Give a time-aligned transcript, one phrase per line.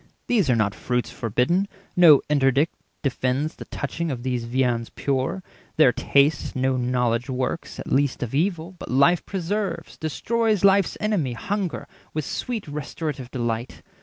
[0.25, 5.43] These are not fruits forbidden; no interdict Defends the touching of these viands pure;
[5.75, 10.97] 370 Their taste no knowledge works, at least of evil, But life preserves, destroys life's
[10.99, 13.83] enemy, Hunger, with sweet restorative delight.